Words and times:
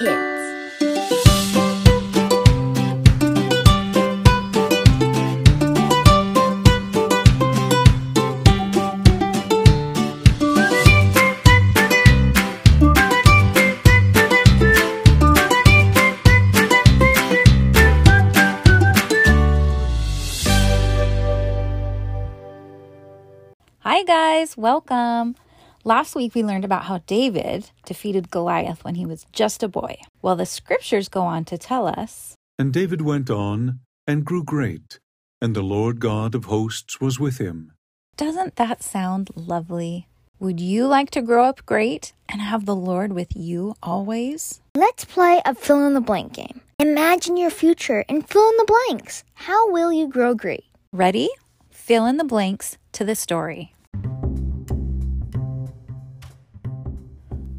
Kids. 0.00 0.08
Hi, 23.80 24.02
guys, 24.04 24.56
welcome. 24.56 25.36
Last 25.84 26.14
week 26.14 26.34
we 26.34 26.42
learned 26.42 26.66
about 26.66 26.84
how 26.84 26.98
David 27.06 27.70
defeated 27.86 28.30
Goliath 28.30 28.84
when 28.84 28.96
he 28.96 29.06
was 29.06 29.24
just 29.32 29.62
a 29.62 29.68
boy. 29.68 29.96
Well, 30.20 30.36
the 30.36 30.44
scriptures 30.44 31.08
go 31.08 31.22
on 31.22 31.46
to 31.46 31.56
tell 31.56 31.86
us 31.86 32.34
And 32.58 32.70
David 32.72 33.00
went 33.00 33.30
on 33.30 33.80
and 34.06 34.24
grew 34.24 34.44
great, 34.44 34.98
and 35.40 35.56
the 35.56 35.62
Lord 35.62 35.98
God 35.98 36.34
of 36.34 36.44
hosts 36.46 37.00
was 37.00 37.18
with 37.18 37.38
him. 37.38 37.72
doesn't 38.18 38.56
that 38.56 38.82
sound 38.82 39.30
lovely? 39.34 40.06
Would 40.38 40.60
you 40.60 40.86
like 40.86 41.10
to 41.12 41.22
grow 41.22 41.44
up 41.44 41.64
great 41.64 42.12
and 42.28 42.42
have 42.42 42.66
the 42.66 42.76
Lord 42.76 43.12
with 43.14 43.34
you 43.34 43.74
always? 43.82 44.60
Let's 44.76 45.06
play 45.06 45.40
a 45.46 45.54
fill 45.54 45.86
in 45.86 45.94
the 45.94 46.00
blank 46.02 46.34
game. 46.34 46.60
Imagine 46.78 47.36
your 47.38 47.50
future 47.50 48.04
and 48.08 48.28
fill 48.28 48.48
in 48.50 48.56
the 48.58 48.72
blanks. 48.74 49.24
How 49.34 49.70
will 49.70 49.92
you 49.92 50.08
grow 50.08 50.34
great? 50.34 50.64
Ready? 50.92 51.30
Fill 51.70 52.04
in 52.06 52.18
the 52.18 52.24
blanks 52.24 52.76
to 52.92 53.04
the 53.04 53.14
story. 53.14 53.74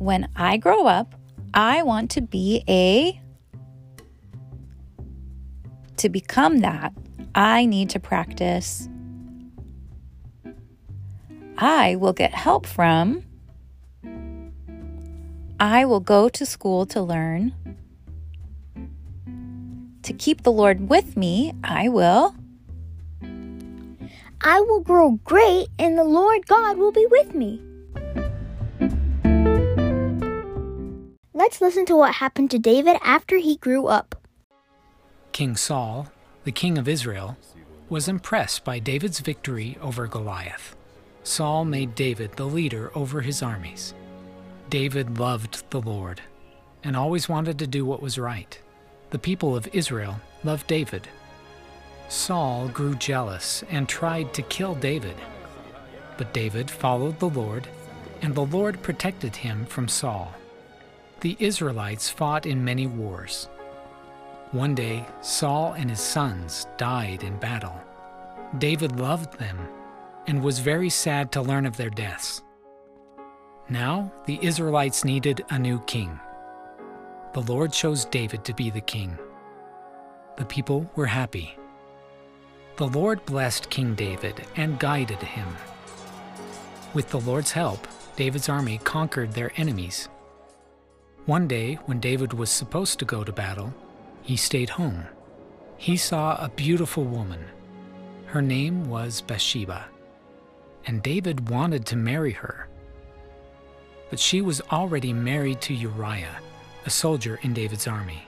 When 0.02 0.30
I 0.36 0.58
grow 0.58 0.88
up, 0.88 1.14
I 1.54 1.84
want 1.84 2.10
to 2.12 2.22
be 2.22 2.64
a. 2.68 3.22
To 5.98 6.10
become 6.10 6.62
that, 6.62 6.92
I 7.36 7.68
need 7.68 7.92
to 7.92 8.00
practice. 8.00 8.90
I 11.56 11.98
will 11.98 12.14
get 12.14 12.34
help 12.34 12.66
from. 12.66 13.24
I 15.60 15.86
will 15.86 16.00
go 16.00 16.30
to 16.30 16.48
school 16.48 16.88
to 16.88 17.02
learn. 17.04 17.54
To 20.02 20.14
keep 20.14 20.42
the 20.42 20.52
Lord 20.52 20.90
with 20.90 21.16
me, 21.16 21.54
I 21.64 21.90
will. 21.90 22.34
I 24.42 24.62
will 24.62 24.80
grow 24.80 25.20
great 25.24 25.68
and 25.78 25.96
the 25.96 26.04
Lord 26.04 26.48
God 26.48 26.80
will 26.80 26.92
be 26.92 27.06
with 27.06 27.36
me. 27.36 27.62
Let's 31.42 31.60
listen 31.60 31.88
to 31.88 31.96
what 31.96 32.14
happened 32.14 32.52
to 32.52 32.60
David 32.60 32.98
after 33.02 33.38
he 33.38 33.58
grew 33.58 33.88
up. 33.88 34.14
King 35.32 35.56
Saul, 35.56 36.08
the 36.44 36.52
king 36.52 36.78
of 36.78 36.88
Israel, 36.88 37.36
was 37.90 38.08
impressed 38.08 38.64
by 38.64 38.78
David's 38.78 39.22
victory 39.22 39.76
over 39.82 40.06
Goliath. 40.06 40.76
Saul 41.24 41.66
made 41.66 41.96
David 41.96 42.34
the 42.34 42.46
leader 42.46 42.92
over 42.94 43.22
his 43.22 43.42
armies. 43.42 43.96
David 44.70 45.18
loved 45.18 45.64
the 45.72 45.82
Lord 45.82 46.22
and 46.84 46.96
always 46.96 47.28
wanted 47.28 47.58
to 47.58 47.66
do 47.66 47.86
what 47.86 48.04
was 48.04 48.20
right. 48.20 48.60
The 49.10 49.18
people 49.18 49.56
of 49.56 49.68
Israel 49.74 50.22
loved 50.44 50.68
David. 50.68 51.08
Saul 52.08 52.68
grew 52.68 52.94
jealous 52.94 53.64
and 53.72 53.90
tried 53.90 54.32
to 54.36 54.44
kill 54.44 54.76
David. 54.76 55.16
But 56.18 56.34
David 56.34 56.70
followed 56.70 57.18
the 57.18 57.30
Lord, 57.30 57.68
and 58.22 58.36
the 58.36 58.46
Lord 58.46 58.84
protected 58.84 59.38
him 59.38 59.66
from 59.66 59.88
Saul. 59.88 60.36
The 61.22 61.38
Israelites 61.38 62.10
fought 62.10 62.48
in 62.48 62.66
many 62.66 62.88
wars. 62.88 63.48
One 64.54 64.74
day, 64.74 65.06
Saul 65.22 65.74
and 65.74 65.88
his 65.88 66.00
sons 66.00 66.66
died 66.78 67.22
in 67.22 67.38
battle. 67.38 67.80
David 68.58 69.00
loved 69.00 69.38
them 69.38 69.60
and 70.26 70.44
was 70.44 70.58
very 70.58 70.90
sad 70.90 71.32
to 71.32 71.42
learn 71.44 71.68
of 71.68 71.78
their 71.78 71.92
deaths. 71.92 72.42
Now, 73.70 74.12
the 74.26 74.40
Israelites 74.42 75.06
needed 75.06 75.46
a 75.52 75.60
new 75.60 75.80
king. 75.82 76.20
The 77.34 77.42
Lord 77.42 77.72
chose 77.72 78.06
David 78.06 78.44
to 78.46 78.56
be 78.56 78.72
the 78.72 78.82
king. 78.82 79.16
The 80.38 80.46
people 80.46 80.90
were 80.96 81.06
happy. 81.06 81.56
The 82.78 82.88
Lord 82.88 83.24
blessed 83.26 83.70
King 83.70 83.94
David 83.94 84.42
and 84.56 84.80
guided 84.80 85.20
him. 85.20 85.56
With 86.96 87.12
the 87.12 87.20
Lord's 87.20 87.52
help, 87.52 87.88
David's 88.16 88.50
army 88.50 88.80
conquered 88.80 89.34
their 89.34 89.52
enemies. 89.56 90.10
One 91.32 91.48
day, 91.48 91.76
when 91.86 92.02
David 92.02 92.34
was 92.34 92.50
supposed 92.50 93.00
to 93.00 93.06
go 93.06 93.24
to 93.24 93.32
battle, 93.32 93.74
he 94.22 94.36
stayed 94.36 94.72
home. 94.72 95.06
He 95.78 95.96
saw 95.96 96.36
a 96.36 96.50
beautiful 96.50 97.06
woman. 97.06 97.46
Her 98.26 98.42
name 98.42 98.90
was 98.90 99.22
Bathsheba, 99.22 99.86
and 100.86 101.02
David 101.02 101.48
wanted 101.48 101.86
to 101.86 101.96
marry 101.96 102.34
her. 102.34 102.68
But 104.10 104.20
she 104.20 104.42
was 104.42 104.60
already 104.74 105.14
married 105.14 105.62
to 105.62 105.74
Uriah, 105.74 106.36
a 106.86 106.90
soldier 106.90 107.40
in 107.44 107.54
David's 107.54 107.88
army. 107.88 108.24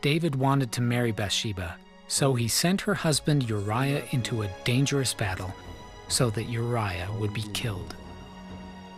David 0.00 0.34
wanted 0.34 0.72
to 0.72 0.80
marry 0.80 1.12
Bathsheba, 1.12 1.76
so 2.08 2.34
he 2.34 2.48
sent 2.48 2.80
her 2.80 2.94
husband 2.94 3.48
Uriah 3.48 4.02
into 4.10 4.42
a 4.42 4.50
dangerous 4.64 5.14
battle 5.14 5.54
so 6.08 6.30
that 6.30 6.48
Uriah 6.50 7.10
would 7.20 7.32
be 7.32 7.46
killed. 7.54 7.94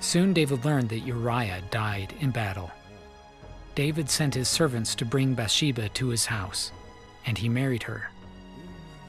Soon 0.01 0.33
David 0.33 0.65
learned 0.65 0.89
that 0.89 1.01
Uriah 1.01 1.61
died 1.71 2.15
in 2.21 2.31
battle. 2.31 2.71
David 3.75 4.09
sent 4.09 4.35
his 4.35 4.49
servants 4.49 4.95
to 4.95 5.05
bring 5.05 5.35
Bathsheba 5.35 5.89
to 5.91 6.09
his 6.09 6.27
house, 6.27 6.71
and 7.27 7.37
he 7.39 7.49
married 7.49 7.83
her. 7.85 8.11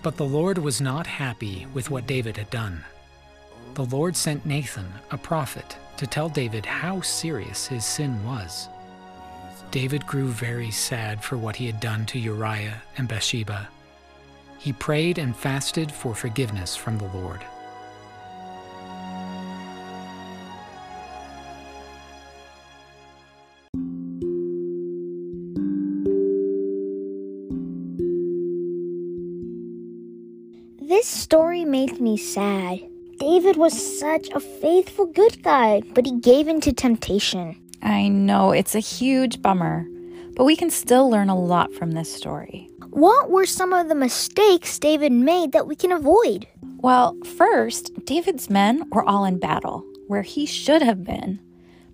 But 0.02 0.18
the 0.18 0.26
Lord 0.26 0.58
was 0.58 0.82
not 0.82 1.08
happy 1.08 1.68
with 1.74 1.90
what 1.90 2.08
David 2.08 2.38
had 2.38 2.50
done. 2.50 2.84
The 3.76 3.86
Lord 3.86 4.16
sent 4.16 4.46
Nathan, 4.46 4.92
a 5.12 5.18
prophet, 5.18 5.78
to 5.98 6.08
tell 6.08 6.30
David 6.30 6.66
how 6.66 7.02
serious 7.02 7.68
his 7.68 7.86
sin 7.86 8.24
was. 8.26 8.70
David 9.72 10.06
grew 10.08 10.30
very 10.30 10.72
sad 10.72 11.24
for 11.24 11.38
what 11.38 11.56
he 11.56 11.66
had 11.66 11.80
done 11.80 12.06
to 12.08 12.20
Uriah 12.20 12.82
and 12.98 13.08
Bathsheba. 13.08 13.68
He 14.58 14.74
prayed 14.74 15.18
and 15.18 15.36
fasted 15.36 15.92
for 15.92 16.16
forgiveness 16.16 16.76
from 16.76 16.98
the 16.98 17.10
Lord. 17.10 17.42
Me 32.16 32.22
sad. 32.22 32.80
David 33.20 33.58
was 33.58 34.00
such 34.00 34.30
a 34.30 34.40
faithful 34.40 35.06
good 35.06 35.44
guy, 35.44 35.82
but 35.94 36.06
he 36.06 36.18
gave 36.20 36.48
in 36.48 36.62
to 36.62 36.72
temptation. 36.72 37.62
I 37.82 38.08
know 38.08 38.52
it's 38.52 38.74
a 38.74 38.80
huge 38.80 39.42
bummer, 39.42 39.86
but 40.36 40.46
we 40.46 40.56
can 40.56 40.70
still 40.70 41.10
learn 41.10 41.28
a 41.28 41.38
lot 41.38 41.74
from 41.74 41.92
this 41.92 42.14
story. 42.14 42.70
What 42.92 43.30
were 43.30 43.46
some 43.46 43.74
of 43.74 43.90
the 43.90 43.96
mistakes 43.96 44.80
David 44.80 45.12
made 45.12 45.52
that 45.52 45.68
we 45.68 45.76
can 45.76 45.92
avoid? 45.92 46.48
Well, 46.78 47.18
first, 47.38 47.92
David's 48.06 48.50
men 48.50 48.90
were 48.92 49.04
all 49.04 49.26
in 49.26 49.38
battle, 49.38 49.84
where 50.08 50.22
he 50.22 50.46
should 50.46 50.82
have 50.82 51.04
been. 51.04 51.40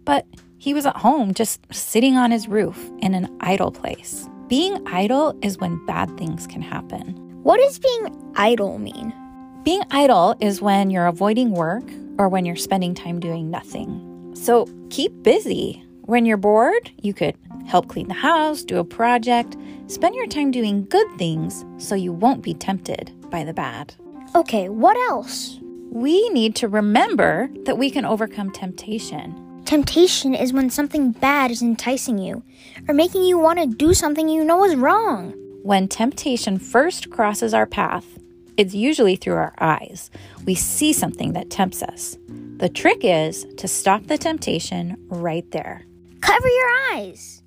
But 0.05 0.27
he 0.59 0.75
was 0.75 0.85
at 0.85 0.97
home, 0.97 1.33
just 1.33 1.61
sitting 1.73 2.15
on 2.15 2.29
his 2.29 2.47
roof 2.47 2.77
in 2.99 3.15
an 3.15 3.27
idle 3.39 3.71
place. 3.71 4.27
Being 4.47 4.87
idle 4.87 5.35
is 5.41 5.57
when 5.57 5.83
bad 5.87 6.15
things 6.17 6.45
can 6.45 6.61
happen. 6.61 7.15
What 7.41 7.59
does 7.59 7.79
being 7.79 8.33
idle 8.35 8.77
mean? 8.77 9.13
Being 9.63 9.83
idle 9.91 10.35
is 10.39 10.59
when 10.59 10.89
you're 10.89 11.05
avoiding 11.05 11.51
work 11.51 11.83
or 12.17 12.27
when 12.27 12.45
you're 12.45 12.55
spending 12.55 12.95
time 12.95 13.19
doing 13.19 13.51
nothing. 13.51 14.33
So 14.33 14.67
keep 14.89 15.21
busy. 15.21 15.83
When 16.01 16.25
you're 16.25 16.37
bored, 16.37 16.89
you 16.99 17.13
could 17.13 17.35
help 17.67 17.87
clean 17.87 18.07
the 18.07 18.15
house, 18.15 18.63
do 18.63 18.79
a 18.79 18.83
project, 18.83 19.55
spend 19.85 20.15
your 20.15 20.25
time 20.25 20.49
doing 20.49 20.85
good 20.85 21.07
things 21.19 21.63
so 21.77 21.93
you 21.93 22.11
won't 22.11 22.41
be 22.41 22.55
tempted 22.55 23.11
by 23.29 23.43
the 23.43 23.53
bad. 23.53 23.93
Okay, 24.33 24.67
what 24.67 24.97
else? 25.11 25.59
We 25.91 26.27
need 26.29 26.55
to 26.55 26.67
remember 26.67 27.47
that 27.65 27.77
we 27.77 27.91
can 27.91 28.03
overcome 28.03 28.49
temptation. 28.51 29.61
Temptation 29.65 30.33
is 30.33 30.53
when 30.53 30.71
something 30.71 31.11
bad 31.11 31.51
is 31.51 31.61
enticing 31.61 32.17
you 32.17 32.43
or 32.87 32.95
making 32.95 33.25
you 33.25 33.37
want 33.37 33.59
to 33.59 33.67
do 33.67 33.93
something 33.93 34.27
you 34.27 34.43
know 34.43 34.63
is 34.63 34.75
wrong. 34.75 35.35
When 35.61 35.87
temptation 35.87 36.57
first 36.57 37.11
crosses 37.11 37.53
our 37.53 37.67
path, 37.67 38.17
it's 38.57 38.73
usually 38.73 39.15
through 39.15 39.35
our 39.35 39.53
eyes. 39.59 40.11
We 40.45 40.55
see 40.55 40.93
something 40.93 41.33
that 41.33 41.49
tempts 41.49 41.81
us. 41.81 42.17
The 42.57 42.69
trick 42.69 42.99
is 43.01 43.45
to 43.57 43.67
stop 43.67 44.07
the 44.07 44.17
temptation 44.17 44.97
right 45.09 45.49
there. 45.51 45.83
Cover 46.21 46.47
your 46.47 46.69
eyes. 46.93 47.43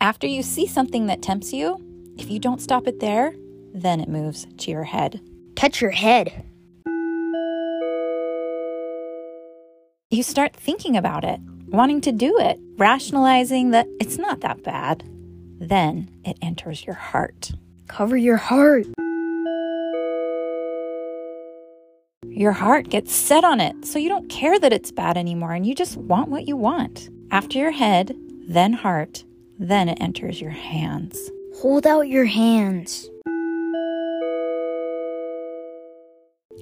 After 0.00 0.26
you 0.26 0.42
see 0.42 0.66
something 0.66 1.06
that 1.06 1.22
tempts 1.22 1.52
you, 1.52 1.78
if 2.18 2.30
you 2.30 2.38
don't 2.38 2.60
stop 2.60 2.86
it 2.86 3.00
there, 3.00 3.34
then 3.72 4.00
it 4.00 4.08
moves 4.08 4.46
to 4.58 4.70
your 4.70 4.84
head. 4.84 5.20
Touch 5.56 5.80
your 5.80 5.92
head. 5.92 6.44
You 10.10 10.22
start 10.22 10.54
thinking 10.54 10.96
about 10.96 11.24
it. 11.24 11.40
wanting 11.74 12.00
to 12.02 12.12
do 12.12 12.38
it, 12.38 12.58
rationalizing 12.76 13.70
that 13.70 13.86
it's 14.00 14.16
not 14.16 14.40
that 14.40 14.62
bad. 14.62 15.02
Then 15.58 16.10
it 16.24 16.36
enters 16.42 16.84
your 16.84 16.94
heart. 16.94 17.52
Cover 17.86 18.16
your 18.16 18.36
heart. 18.36 18.86
Your 22.26 22.52
heart 22.52 22.88
gets 22.88 23.14
set 23.14 23.44
on 23.44 23.60
it, 23.60 23.84
so 23.84 23.98
you 23.98 24.08
don't 24.08 24.28
care 24.28 24.58
that 24.58 24.72
it's 24.72 24.90
bad 24.90 25.16
anymore 25.16 25.52
and 25.52 25.64
you 25.64 25.74
just 25.74 25.96
want 25.96 26.28
what 26.28 26.48
you 26.48 26.56
want. 26.56 27.08
After 27.30 27.58
your 27.58 27.70
head, 27.70 28.16
then 28.48 28.72
heart, 28.72 29.24
then 29.58 29.88
it 29.88 29.98
enters 30.00 30.40
your 30.40 30.50
hands. 30.50 31.30
Hold 31.60 31.86
out 31.86 32.08
your 32.08 32.24
hands. 32.24 33.08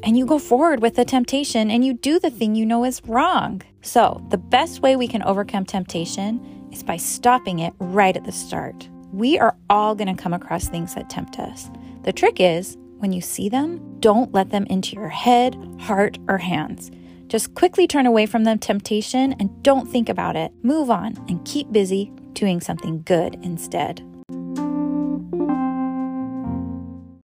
And 0.05 0.19
you 0.19 0.27
go 0.27 0.39
forward 0.39 0.83
with 0.83 0.97
the 0.97 1.05
temptation 1.05 1.71
and 1.71 1.85
you 1.85 1.95
do 1.95 2.19
the 2.19 2.31
thing 2.31 2.55
you 2.55 2.67
know 2.67 2.85
is 2.85 3.01
wrong. 3.07 3.63
So, 3.81 4.25
the 4.31 4.39
best 4.39 4.83
way 4.83 4.97
we 4.97 5.09
can 5.09 5.23
overcome 5.23 5.65
temptation 5.65 6.62
is 6.73 6.83
by 6.83 6.97
stopping 6.97 7.61
it 7.61 7.75
right 7.79 8.17
at 8.17 8.25
the 8.25 8.33
start. 8.33 8.89
We 9.13 9.39
are 9.39 9.57
all 9.71 9.95
going 9.95 10.15
to 10.15 10.21
come 10.21 10.33
across 10.33 10.69
things 10.69 10.95
that 10.95 11.11
tempt 11.11 11.39
us. 11.39 11.71
The 12.03 12.13
trick 12.13 12.41
is, 12.41 12.77
when 12.99 13.13
you 13.13 13.21
see 13.21 13.49
them, 13.49 14.01
don't 14.01 14.33
let 14.33 14.51
them 14.51 14.67
into 14.67 14.97
your 14.97 15.09
head, 15.09 15.57
heart, 15.81 16.19
or 16.29 16.39
hands. 16.39 16.91
Just 17.27 17.55
quickly 17.55 17.87
turn 17.87 18.07
away 18.07 18.27
from 18.27 18.45
the 18.45 18.57
temptation 18.57 19.35
and 19.39 19.63
don't 19.63 19.89
think 19.89 20.09
about 20.09 20.37
it. 20.37 20.53
Move 20.63 20.91
on 20.91 21.17
and 21.29 21.45
keep 21.45 21.71
busy 21.73 22.13
doing 22.33 22.61
something 22.61 23.03
good 23.03 23.37
instead. 23.43 24.03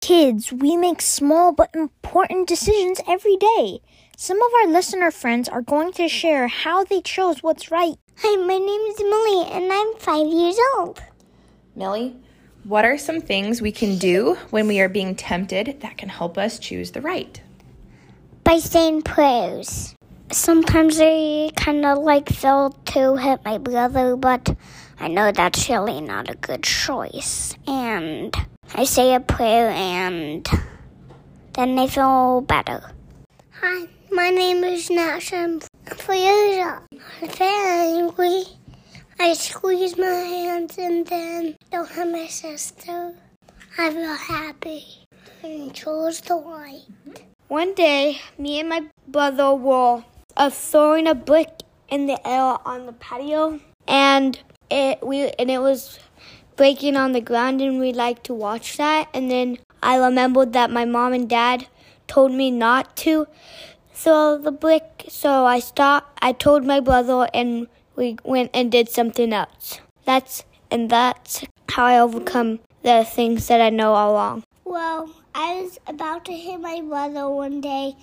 Kids, 0.01 0.53
we 0.53 0.77
make 0.77 1.03
small 1.03 1.53
but 1.53 1.71
important 1.75 2.49
decisions 2.49 3.01
every 3.07 3.37
day. 3.37 3.81
Some 4.17 4.41
of 4.41 4.51
our 4.63 4.73
listener 4.73 5.11
friends 5.11 5.49
are 5.49 5.63
going 5.63 5.93
to 5.93 6.09
share 6.09 6.49
how 6.49 6.83
they 6.83 7.03
chose 7.03 7.43
what's 7.43 7.71
right. 7.71 7.97
Hi, 8.21 8.35
my 8.35 8.59
name 8.59 8.81
is 8.91 8.99
Millie 8.99 9.49
and 9.53 9.73
I'm 9.73 9.95
five 10.01 10.27
years 10.27 10.59
old. 10.75 11.01
Millie, 11.77 12.17
what 12.65 12.85
are 12.85 12.99
some 12.99 13.21
things 13.21 13.63
we 13.63 13.71
can 13.71 13.97
do 13.97 14.37
when 14.51 14.67
we 14.67 14.81
are 14.81 14.89
being 14.89 15.15
tempted 15.15 15.79
that 15.83 15.97
can 15.97 16.09
help 16.09 16.37
us 16.37 16.59
choose 16.59 16.91
the 16.91 17.01
right? 17.01 17.41
By 18.43 18.59
saying 18.59 19.03
prayers. 19.03 19.95
Sometimes 20.33 20.99
I 21.01 21.53
kind 21.55 21.87
of 21.87 21.99
like 21.99 22.29
feel 22.29 22.71
to 22.87 23.15
hit 23.15 23.45
my 23.45 23.59
brother, 23.59 24.17
but 24.17 24.53
I 24.99 25.07
know 25.07 25.31
that's 25.31 25.69
really 25.69 26.01
not 26.01 26.29
a 26.29 26.35
good 26.35 26.65
choice. 26.65 27.55
And 27.69 28.35
I 28.75 28.83
say 28.83 29.15
a 29.15 29.21
prayer 29.21 29.71
and 29.71 30.45
then 31.53 31.79
I 31.79 31.87
feel 31.87 32.41
better. 32.41 32.91
Hi, 33.61 33.87
my 34.11 34.31
name 34.31 34.65
is 34.65 34.91
Nash. 34.91 35.33
I'm 35.33 35.61
I'm 36.11 36.81
very 37.21 37.99
angry. 38.01 38.45
I 39.21 39.35
squeeze 39.35 39.99
my 39.99 40.07
hands 40.07 40.79
and 40.79 41.07
then 41.07 41.57
don't 41.71 41.91
have 41.91 42.11
my 42.11 42.27
sister. 42.29 43.15
I 43.77 43.91
feel 43.91 44.15
happy 44.15 44.87
and 45.43 45.75
chose 45.75 46.23
the 46.23 46.37
right. 46.37 46.81
One 47.49 47.75
day, 47.75 48.23
me 48.39 48.59
and 48.59 48.71
my 48.71 48.87
brother 49.07 49.55
were 49.55 50.03
uh, 50.35 50.49
throwing 50.49 51.07
a 51.07 51.15
brick 51.15 51.51
in 51.91 52.07
the 52.07 52.27
air 52.27 52.57
on 52.67 52.87
the 52.87 52.95
patio, 52.95 53.61
and 53.87 54.41
it 54.71 55.07
we 55.07 55.29
and 55.39 55.51
it 55.51 55.59
was 55.59 55.99
breaking 56.57 56.97
on 56.97 57.13
the 57.13 57.21
ground, 57.21 57.61
and 57.61 57.79
we 57.79 57.93
like 57.93 58.23
to 58.23 58.35
watch 58.35 58.79
that. 58.79 59.09
And 59.13 59.31
then 59.31 59.59
I 59.83 59.97
remembered 59.99 60.55
that 60.55 60.71
my 60.71 60.87
mom 60.87 61.13
and 61.13 61.29
dad 61.29 61.67
told 62.07 62.33
me 62.33 62.51
not 62.51 62.97
to 62.97 63.27
throw 63.99 64.39
the 64.39 64.53
brick, 64.53 65.07
so 65.09 65.45
I 65.45 65.59
stopped. 65.59 66.19
I 66.23 66.33
told 66.33 66.65
my 66.65 66.79
brother, 66.79 67.29
and 67.35 67.67
we 67.97 68.17
went 68.23 68.51
and 68.55 68.71
did 68.71 68.89
something 68.89 69.33
else. 69.33 69.81
That's 70.05 70.45
and 70.71 70.89
that's 70.89 71.45
how 71.71 71.85
I 71.85 71.99
overcome 71.99 72.61
the 72.83 73.05
things 73.05 73.49
that 73.49 73.61
I 73.61 73.71
know 73.71 73.95
all 73.95 74.15
wrong. 74.15 74.45
Well, 74.65 75.11
I 75.35 75.63
was 75.63 75.79
about 75.89 76.25
to 76.27 76.33
hit 76.33 76.61
my 76.61 76.81
brother 76.81 77.29
one 77.29 77.61
day, 77.61 77.97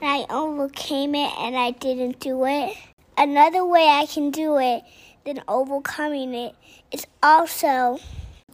and 0.00 0.10
I 0.10 0.26
overcame 0.30 1.14
it, 1.14 1.32
and 1.38 1.56
I 1.56 1.70
didn't 1.70 2.18
do 2.18 2.44
it. 2.44 2.76
Another 3.16 3.64
way 3.64 3.86
I 3.86 4.06
can 4.06 4.30
do 4.30 4.58
it 4.58 4.82
than 5.24 5.42
overcoming 5.46 6.34
it 6.34 6.54
is 6.90 7.06
also, 7.22 7.98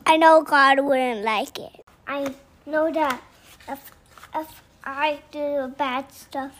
I 0.06 0.16
know 0.18 0.42
God 0.42 0.80
wouldn't 0.80 1.24
like 1.24 1.58
it. 1.58 1.72
I 2.06 2.34
know 2.66 2.92
that 2.92 3.22
if, 3.68 3.90
if 4.34 4.62
I 4.84 5.20
do 5.30 5.72
bad 5.76 6.12
stuff, 6.12 6.52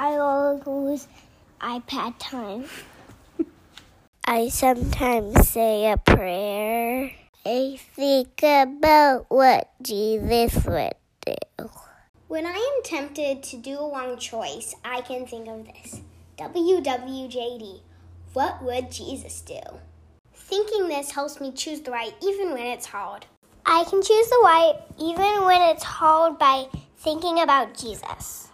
I 0.00 0.16
lose 0.64 1.08
iPad 1.60 2.14
time. 2.20 2.66
I 4.24 4.48
sometimes 4.48 5.48
say 5.48 5.90
a 5.90 5.96
prayer. 5.96 7.10
I 7.44 7.80
think 7.96 8.40
about 8.44 9.26
what 9.28 9.72
Jesus 9.82 10.64
would 10.64 10.92
do. 11.26 11.68
When 12.28 12.46
I 12.46 12.52
am 12.52 12.82
tempted 12.84 13.42
to 13.42 13.56
do 13.56 13.76
a 13.76 13.90
wrong 13.92 14.16
choice, 14.18 14.76
I 14.84 15.00
can 15.00 15.26
think 15.26 15.48
of 15.48 15.66
this 15.66 16.00
WWJD. 16.38 17.80
What 18.34 18.62
would 18.62 18.92
Jesus 18.92 19.40
do? 19.40 19.58
Thinking 20.32 20.86
this 20.86 21.10
helps 21.10 21.40
me 21.40 21.50
choose 21.50 21.80
the 21.80 21.90
right 21.90 22.14
even 22.22 22.52
when 22.52 22.66
it's 22.66 22.86
hard. 22.86 23.26
I 23.66 23.82
can 23.82 24.00
choose 24.00 24.28
the 24.28 24.42
right 24.44 24.74
even 24.96 25.44
when 25.44 25.60
it's 25.62 25.82
hard 25.82 26.38
by 26.38 26.66
thinking 26.98 27.40
about 27.40 27.76
Jesus. 27.76 28.47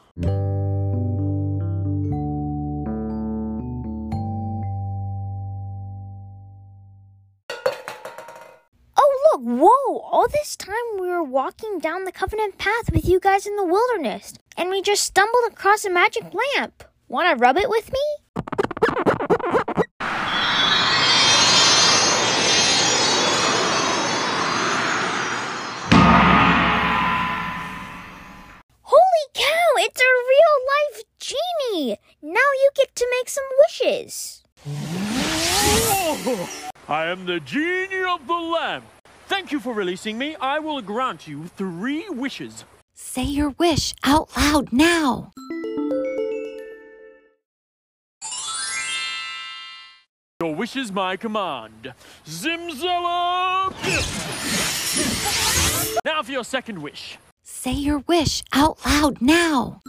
Whoa! 9.36 9.98
All 9.98 10.28
this 10.28 10.56
time 10.56 10.75
we 10.98 11.08
were 11.08 11.22
walking 11.22 11.78
down 11.78 12.04
the 12.04 12.12
covenant 12.12 12.58
path 12.58 12.92
with 12.92 13.08
you 13.08 13.19
guys 13.19 13.46
in 13.46 13.56
the 13.56 13.64
wilderness, 13.64 14.34
and 14.56 14.70
we 14.70 14.82
just 14.82 15.02
stumbled 15.02 15.44
across 15.50 15.84
a 15.84 15.90
magic 15.90 16.25
lamp. 16.56 16.84
Wanna 17.08 17.36
rub 17.36 17.56
it 17.56 17.69
with 17.69 17.90
me? 17.92 17.98
Holy 28.82 29.26
cow, 29.34 29.69
it's 29.79 30.00
a 30.00 30.05
real 30.31 30.56
life 30.74 31.03
genie! 31.19 31.98
Now 32.22 32.38
you 32.38 32.70
get 32.76 32.94
to 32.94 33.06
make 33.19 33.29
some 33.29 33.44
wishes. 33.67 34.43
I 36.88 37.06
am 37.06 37.26
the 37.26 37.41
genie 37.41 38.05
of 38.05 38.26
the 38.26 38.34
lamp. 38.34 38.84
Thank 39.26 39.52
you 39.52 39.60
for 39.60 39.72
releasing 39.72 40.19
me. 40.19 40.36
I 40.40 40.58
will 40.58 40.82
grant 40.82 41.26
you 41.26 41.46
three 41.56 42.08
wishes. 42.10 42.64
Say 42.93 43.24
your 43.24 43.50
wish 43.50 43.94
out 44.04 44.28
loud 44.36 44.72
now. 44.72 45.32
Your 50.40 50.54
wish 50.54 50.76
is 50.76 50.93
my 50.93 51.16
command. 51.16 51.94
Zimzala! 52.26 53.72
now 56.04 56.22
for 56.22 56.32
your 56.32 56.44
second 56.44 56.82
wish. 56.82 57.16
Say 57.43 57.72
your 57.72 58.00
wish 58.00 58.43
out 58.52 58.78
loud 58.84 59.22
now. 59.22 59.81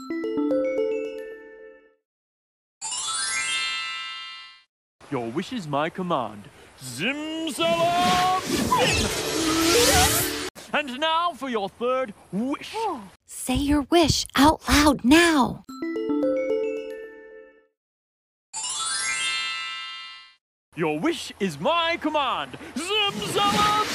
Your 5.11 5.29
wish 5.29 5.51
is 5.51 5.67
my 5.67 5.89
command. 5.89 6.43
Zimzala! 6.81 8.41
And 10.73 10.99
now 10.99 11.31
for 11.33 11.49
your 11.49 11.69
third 11.69 12.13
wish. 12.31 12.75
Say 13.25 13.55
your 13.55 13.81
wish 13.83 14.25
out 14.35 14.61
loud 14.67 15.05
now. 15.05 15.63
Your 20.75 20.99
wish 20.99 21.31
is 21.39 21.57
my 21.57 21.97
command. 22.01 22.57
Zimzala! 22.75 23.85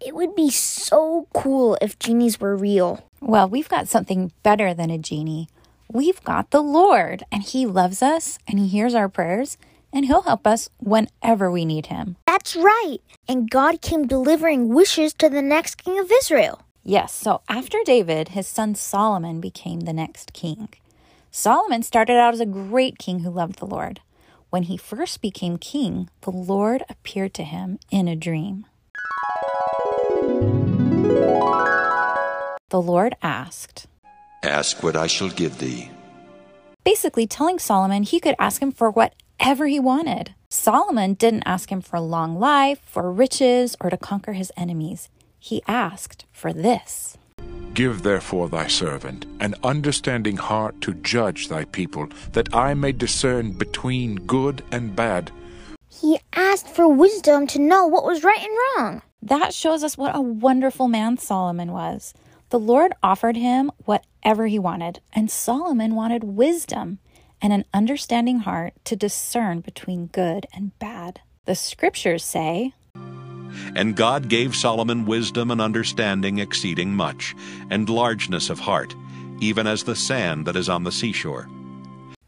It 0.00 0.14
would 0.14 0.36
be 0.36 0.48
so 0.50 1.26
cool 1.34 1.76
if 1.82 1.98
genies 1.98 2.38
were 2.38 2.56
real. 2.56 3.04
Well, 3.20 3.48
we've 3.48 3.68
got 3.68 3.88
something 3.88 4.30
better 4.44 4.72
than 4.72 4.90
a 4.90 4.98
genie. 4.98 5.48
We've 5.92 6.22
got 6.22 6.52
the 6.52 6.62
Lord, 6.62 7.24
and 7.32 7.42
He 7.42 7.66
loves 7.66 8.00
us, 8.00 8.38
and 8.46 8.60
He 8.60 8.68
hears 8.68 8.94
our 8.94 9.08
prayers, 9.08 9.58
and 9.92 10.06
He'll 10.06 10.22
help 10.22 10.46
us 10.46 10.70
whenever 10.78 11.50
we 11.50 11.64
need 11.64 11.86
Him. 11.86 12.16
That's 12.30 12.54
right. 12.54 12.98
And 13.26 13.50
God 13.50 13.82
came 13.82 14.06
delivering 14.06 14.72
wishes 14.72 15.12
to 15.14 15.28
the 15.28 15.42
next 15.42 15.74
king 15.74 15.98
of 15.98 16.12
Israel. 16.12 16.62
Yes, 16.84 17.12
so 17.12 17.40
after 17.48 17.78
David, 17.84 18.28
his 18.28 18.46
son 18.46 18.76
Solomon 18.76 19.40
became 19.40 19.80
the 19.80 19.92
next 19.92 20.32
king. 20.32 20.68
Solomon 21.32 21.82
started 21.82 22.18
out 22.18 22.32
as 22.32 22.38
a 22.38 22.46
great 22.46 22.98
king 22.98 23.20
who 23.20 23.30
loved 23.30 23.58
the 23.58 23.66
Lord. 23.66 24.00
When 24.48 24.62
he 24.62 24.76
first 24.76 25.20
became 25.20 25.58
king, 25.58 26.08
the 26.20 26.30
Lord 26.30 26.84
appeared 26.88 27.34
to 27.34 27.42
him 27.42 27.80
in 27.90 28.06
a 28.06 28.14
dream. 28.14 28.64
The 32.68 32.80
Lord 32.80 33.16
asked, 33.24 33.88
Ask 34.44 34.84
what 34.84 34.94
I 34.94 35.08
shall 35.08 35.30
give 35.30 35.58
thee. 35.58 35.90
basically 36.84 37.26
telling 37.26 37.58
Solomon 37.58 38.04
he 38.04 38.20
could 38.20 38.36
ask 38.38 38.62
him 38.62 38.70
for 38.70 38.88
whatever 38.88 39.19
he 39.40 39.80
wanted. 39.80 40.34
Solomon 40.48 41.14
didn't 41.14 41.44
ask 41.46 41.70
him 41.70 41.80
for 41.80 41.98
long 42.00 42.38
life, 42.38 42.80
for 42.84 43.10
riches, 43.10 43.76
or 43.80 43.90
to 43.90 43.96
conquer 43.96 44.32
his 44.34 44.52
enemies. 44.56 45.08
He 45.38 45.62
asked 45.66 46.26
for 46.32 46.52
this. 46.52 47.16
Give 47.72 48.02
therefore 48.02 48.48
thy 48.48 48.66
servant 48.66 49.26
an 49.40 49.54
understanding 49.62 50.36
heart 50.36 50.80
to 50.82 50.94
judge 50.94 51.48
thy 51.48 51.64
people, 51.64 52.08
that 52.32 52.54
I 52.54 52.74
may 52.74 52.92
discern 52.92 53.52
between 53.52 54.16
good 54.26 54.62
and 54.70 54.94
bad. 54.94 55.30
He 55.88 56.18
asked 56.32 56.68
for 56.68 56.88
wisdom 56.88 57.46
to 57.48 57.58
know 57.58 57.86
what 57.86 58.04
was 58.04 58.24
right 58.24 58.40
and 58.40 58.56
wrong. 58.76 59.02
That 59.22 59.54
shows 59.54 59.84
us 59.84 59.96
what 59.96 60.16
a 60.16 60.20
wonderful 60.20 60.88
man 60.88 61.16
Solomon 61.16 61.72
was. 61.72 62.12
The 62.50 62.58
Lord 62.58 62.92
offered 63.02 63.36
him 63.36 63.70
whatever 63.84 64.48
he 64.48 64.58
wanted, 64.58 65.00
and 65.12 65.30
Solomon 65.30 65.94
wanted 65.94 66.24
wisdom 66.24 66.98
and 67.42 67.52
an 67.52 67.64
understanding 67.72 68.40
heart 68.40 68.74
to 68.84 68.96
discern 68.96 69.60
between 69.60 70.06
good 70.06 70.46
and 70.54 70.78
bad. 70.78 71.20
The 71.46 71.54
scriptures 71.54 72.24
say, 72.24 72.74
And 73.74 73.96
God 73.96 74.28
gave 74.28 74.54
Solomon 74.54 75.06
wisdom 75.06 75.50
and 75.50 75.60
understanding 75.60 76.38
exceeding 76.38 76.94
much, 76.94 77.34
and 77.70 77.88
largeness 77.88 78.50
of 78.50 78.60
heart, 78.60 78.94
even 79.40 79.66
as 79.66 79.84
the 79.84 79.96
sand 79.96 80.46
that 80.46 80.56
is 80.56 80.68
on 80.68 80.84
the 80.84 80.92
seashore. 80.92 81.48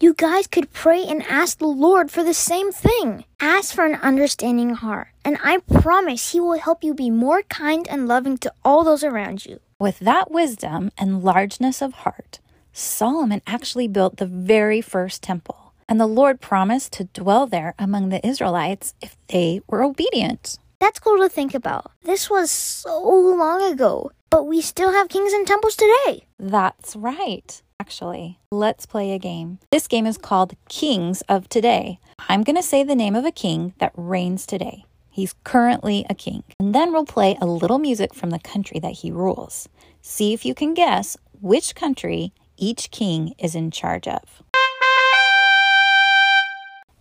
You 0.03 0.15
guys 0.15 0.49
could 0.49 0.73
pray 0.73 1.05
and 1.05 1.23
ask 1.23 1.59
the 1.59 1.67
Lord 1.67 2.11
for 2.11 2.25
the 2.25 2.35
same 2.35 2.73
thing. 2.73 3.25
Ask 3.39 3.73
for 3.73 3.87
an 3.87 3.95
understanding 4.03 4.71
heart, 4.71 5.09
and 5.25 5.39
I 5.45 5.59
promise 5.59 6.33
He 6.33 6.41
will 6.41 6.59
help 6.59 6.83
you 6.83 6.93
be 6.93 7.09
more 7.09 7.43
kind 7.45 7.87
and 7.89 8.09
loving 8.09 8.37
to 8.39 8.53
all 8.65 8.83
those 8.83 9.05
around 9.05 9.47
you. 9.47 9.61
With 9.79 10.01
that 10.01 10.33
wisdom 10.33 10.91
and 10.99 11.23
largeness 11.23 11.81
of 11.81 11.93
heart, 12.03 12.41
Solomon 12.73 13.43
actually 13.47 13.87
built 13.87 14.17
the 14.17 14.27
very 14.27 14.81
first 14.81 15.23
temple, 15.23 15.75
and 15.89 16.01
the 16.01 16.07
Lord 16.07 16.41
promised 16.41 16.93
to 16.95 17.05
dwell 17.05 17.47
there 17.47 17.75
among 17.79 18.09
the 18.09 18.27
Israelites 18.27 18.95
if 19.03 19.17
they 19.29 19.61
were 19.67 19.83
obedient. 19.83 20.59
That's 20.81 20.99
cool 20.99 21.19
to 21.19 21.29
think 21.29 21.55
about. 21.55 21.93
This 22.03 22.31
was 22.31 22.51
so 22.51 22.99
long 23.03 23.63
ago, 23.71 24.11
but 24.31 24.45
we 24.47 24.63
still 24.63 24.91
have 24.91 25.11
kings 25.11 25.33
and 25.35 25.47
temples 25.47 25.77
today. 25.77 26.25
That's 26.39 26.97
right. 26.97 27.61
Actually, 27.79 28.39
let's 28.51 28.87
play 28.87 29.13
a 29.13 29.19
game. 29.19 29.59
This 29.71 29.87
game 29.87 30.07
is 30.07 30.17
called 30.17 30.57
Kings 30.69 31.21
of 31.29 31.49
Today. 31.49 31.99
I'm 32.29 32.43
going 32.43 32.57
to 32.57 32.63
say 32.63 32.83
the 32.83 32.95
name 32.95 33.15
of 33.15 33.25
a 33.25 33.33
king 33.33 33.75
that 33.79 33.93
reigns 33.97 34.47
today. 34.47 34.85
He's 35.11 35.35
currently 35.45 36.07
a 36.09 36.15
king. 36.15 36.43
And 36.59 36.75
then 36.75 36.93
we'll 36.93 37.05
play 37.05 37.37
a 37.41 37.47
little 37.47 37.79
music 37.79 38.15
from 38.15 38.31
the 38.31 38.39
country 38.39 38.81
that 38.81 38.93
he 38.93 39.11
rules. 39.11 39.69
See 40.01 40.33
if 40.33 40.47
you 40.47 40.55
can 40.55 40.73
guess 40.73 41.19
which 41.41 41.75
country 41.75 42.33
each 42.63 42.93
king 42.93 43.35
is 43.39 43.57
in 43.57 43.73
charge 43.73 44.07
of. 44.07 44.41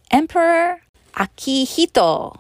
Emperor 0.10 0.82
Akihito. 1.14 2.36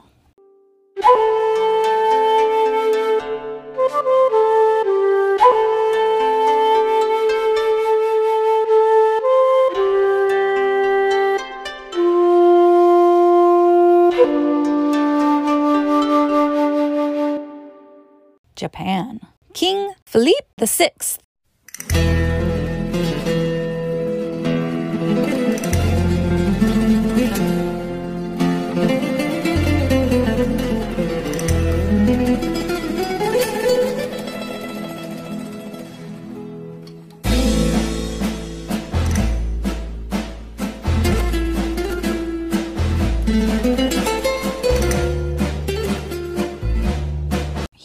Japan. 18.55 19.19
King 19.53 19.93
Philippe 20.05 20.47
VI. 20.59 22.30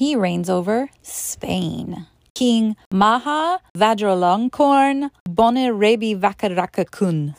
He 0.07 0.15
reigns 0.15 0.49
over 0.49 0.89
Spain. 1.03 2.07
King 2.33 2.77
Maha 2.93 3.59
Vajiralongkorn 3.77 5.11
Bonerebi 5.29 6.15
Vakarakakun. 6.15 7.35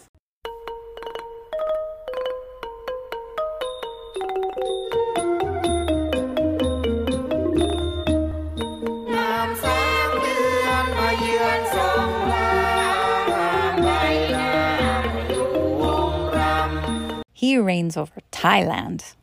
He 17.32 17.58
reigns 17.58 17.96
over 17.96 18.20
Thailand. 18.34 19.16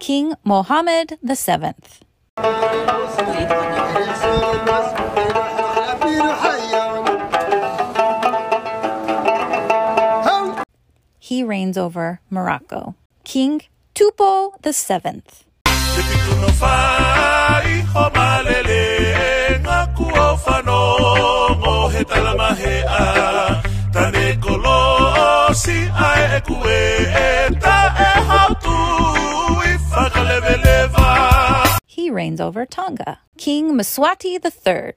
King 0.00 0.34
Mohammed 0.42 1.18
VII. 1.22 2.07
He 11.18 11.42
reigns 11.44 11.76
over 11.76 12.20
Morocco. 12.30 12.94
King 13.22 13.60
Tupou 13.94 14.52
VII. 14.62 15.47
Reigns 32.18 32.40
over 32.40 32.66
Tonga. 32.66 33.20
King 33.36 33.74
Mswati 33.76 34.32
III. 34.44 34.92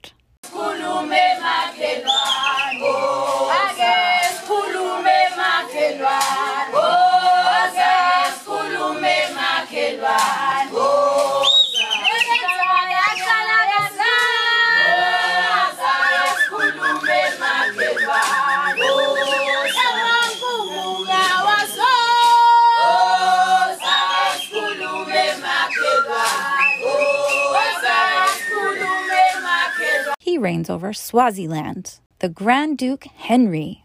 Reigns 30.42 30.68
over 30.68 30.92
Swaziland. 30.92 32.00
The 32.18 32.28
Grand 32.28 32.76
Duke 32.76 33.04
Henry. 33.04 33.84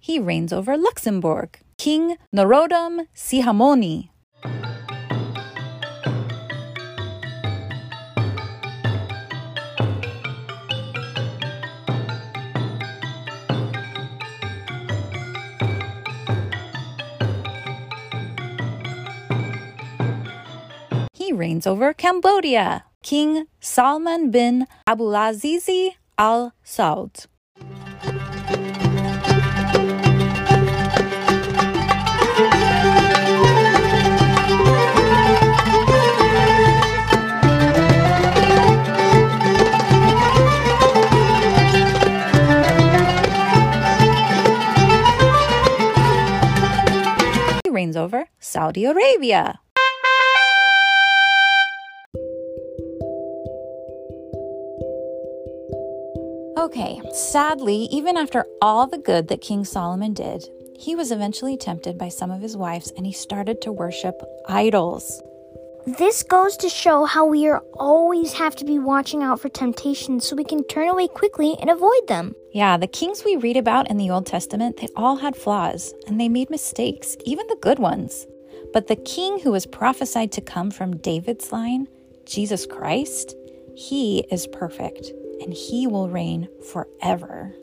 He 0.00 0.18
reigns 0.18 0.52
over 0.52 0.76
Luxembourg. 0.76 1.60
King 1.86 2.16
Norodom 2.34 3.06
Sihamoni. 3.14 4.08
He 21.14 21.32
reigns 21.32 21.68
over 21.68 21.94
Cambodia. 21.94 22.82
King 23.04 23.46
Salman 23.60 24.32
bin 24.32 24.66
Abdulaziz 24.88 25.94
Al 26.18 26.52
Saud. 26.64 27.28
Saudi 48.66 48.84
Arabia. 48.84 49.60
Okay, 56.58 57.00
sadly, 57.12 57.86
even 57.92 58.16
after 58.16 58.44
all 58.60 58.88
the 58.88 58.98
good 58.98 59.28
that 59.28 59.40
King 59.40 59.64
Solomon 59.64 60.14
did, 60.14 60.48
he 60.76 60.96
was 60.96 61.12
eventually 61.12 61.56
tempted 61.56 61.96
by 61.96 62.08
some 62.08 62.32
of 62.32 62.40
his 62.40 62.56
wives 62.56 62.92
and 62.96 63.06
he 63.06 63.12
started 63.12 63.62
to 63.62 63.70
worship 63.70 64.20
idols. 64.48 65.22
This 65.86 66.24
goes 66.24 66.56
to 66.56 66.68
show 66.68 67.04
how 67.04 67.24
we 67.24 67.46
are 67.46 67.62
always 67.74 68.32
have 68.32 68.56
to 68.56 68.64
be 68.64 68.80
watching 68.80 69.22
out 69.22 69.38
for 69.38 69.48
temptations 69.48 70.26
so 70.26 70.34
we 70.34 70.42
can 70.42 70.64
turn 70.64 70.88
away 70.88 71.06
quickly 71.06 71.54
and 71.60 71.70
avoid 71.70 72.08
them. 72.08 72.34
Yeah, 72.52 72.76
the 72.78 72.88
kings 72.88 73.22
we 73.24 73.36
read 73.36 73.56
about 73.56 73.88
in 73.88 73.96
the 73.96 74.10
Old 74.10 74.26
Testament, 74.26 74.78
they 74.78 74.88
all 74.96 75.14
had 75.14 75.36
flaws 75.36 75.94
and 76.08 76.20
they 76.20 76.28
made 76.28 76.50
mistakes, 76.50 77.16
even 77.24 77.46
the 77.46 77.58
good 77.62 77.78
ones. 77.78 78.26
But 78.76 78.88
the 78.88 78.96
king 78.96 79.38
who 79.38 79.52
was 79.52 79.64
prophesied 79.64 80.32
to 80.32 80.42
come 80.42 80.70
from 80.70 80.98
David's 80.98 81.50
line, 81.50 81.88
Jesus 82.26 82.66
Christ, 82.66 83.34
he 83.74 84.26
is 84.30 84.46
perfect 84.48 85.12
and 85.40 85.54
he 85.54 85.86
will 85.86 86.10
reign 86.10 86.46
forever. 86.70 87.54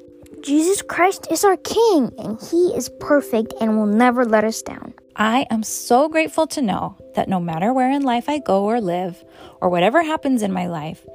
Jesus 0.42 0.82
Christ 0.82 1.28
is 1.32 1.46
our 1.46 1.56
King, 1.56 2.12
and 2.18 2.38
He 2.42 2.74
is 2.76 2.90
perfect 3.00 3.54
and 3.62 3.78
will 3.78 3.86
never 3.86 4.26
let 4.26 4.44
us 4.44 4.62
down. 4.62 4.94
I 5.16 5.46
am 5.50 5.64
so 5.64 6.10
grateful 6.10 6.48
to 6.48 6.62
know 6.62 6.98
that 7.16 7.30
no 7.30 7.40
matter 7.40 7.72
where 7.72 7.90
in 7.90 8.02
life 8.02 8.28
I 8.28 8.40
go 8.40 8.66
or 8.66 8.82
live, 8.82 9.24
or 9.62 9.70
whatever 9.70 10.04
happens 10.04 10.42
in 10.42 10.52
my 10.52 10.68
life, 10.68 11.06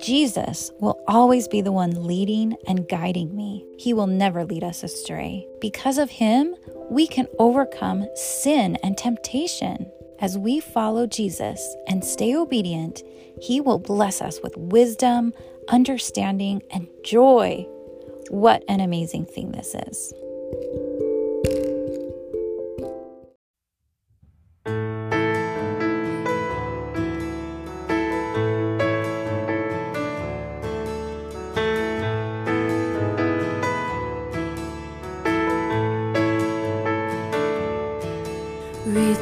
Jesus 0.00 0.70
will 0.80 1.02
always 1.08 1.48
be 1.48 1.60
the 1.60 1.72
one 1.72 2.06
leading 2.06 2.56
and 2.66 2.88
guiding 2.88 3.34
me. 3.36 3.64
He 3.78 3.92
will 3.92 4.06
never 4.06 4.44
lead 4.44 4.64
us 4.64 4.82
astray. 4.82 5.46
Because 5.60 5.98
of 5.98 6.10
Him, 6.10 6.54
we 6.90 7.06
can 7.06 7.26
overcome 7.38 8.06
sin 8.14 8.76
and 8.82 8.96
temptation. 8.96 9.90
As 10.20 10.38
we 10.38 10.60
follow 10.60 11.06
Jesus 11.06 11.76
and 11.86 12.04
stay 12.04 12.34
obedient, 12.34 13.02
He 13.40 13.60
will 13.60 13.78
bless 13.78 14.20
us 14.20 14.40
with 14.42 14.56
wisdom, 14.56 15.32
understanding, 15.68 16.62
and 16.70 16.88
joy. 17.04 17.66
What 18.30 18.64
an 18.68 18.80
amazing 18.80 19.26
thing 19.26 19.52
this 19.52 19.74
is. 19.74 20.14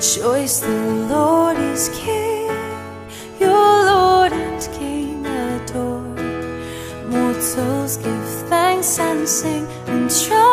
Rejoice, 0.07 0.61
the 0.61 0.69
Lord 1.11 1.57
is 1.59 1.89
King, 1.89 2.47
your 3.41 3.51
Lord 3.51 4.33
and 4.33 4.63
King 4.79 5.27
adore. 5.27 6.01
Mortals 7.09 7.97
give 7.97 8.29
thanks 8.49 9.01
and 9.01 9.29
sing 9.29 9.67
and 9.89 10.09
triumph 10.09 10.46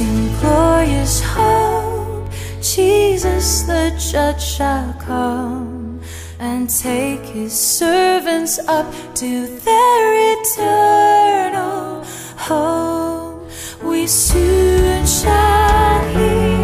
in 0.00 0.38
glorious 0.40 1.20
hope. 1.22 2.30
Jesus 2.60 3.62
the 3.62 3.94
judge 3.98 4.42
shall 4.42 4.92
come 4.94 6.00
and 6.38 6.68
take 6.68 7.20
his 7.20 7.52
servants 7.52 8.58
up 8.66 8.92
to 9.14 9.46
their 9.60 10.32
eternal 10.34 12.04
home. 12.36 13.48
We 13.82 14.06
soon 14.06 15.06
shall 15.06 16.04
hear 16.14 16.62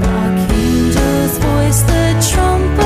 the 0.00 0.08
archangel's 0.08 1.38
voice, 1.38 1.82
the 1.82 2.30
trump 2.30 2.85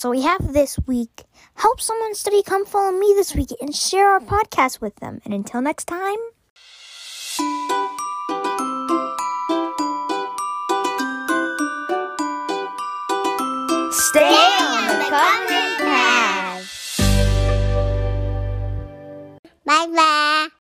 That's 0.00 0.06
all 0.06 0.12
we 0.12 0.22
have 0.22 0.54
this 0.54 0.78
week. 0.86 1.24
Help 1.56 1.78
someone 1.78 2.14
study 2.14 2.42
Come 2.42 2.64
Follow 2.64 2.98
Me 2.98 3.12
this 3.16 3.34
week 3.34 3.48
and 3.60 3.76
share 3.76 4.08
our 4.08 4.20
podcast 4.20 4.80
with 4.80 4.96
them. 4.96 5.20
And 5.26 5.34
until 5.34 5.60
next 5.60 5.84
time. 5.84 6.16
Stay 13.92 14.24
on 14.24 14.88
the 14.88 15.04
covenant 15.04 15.78
path. 15.80 16.96
Bye 19.66 19.86
bye. 19.94 20.46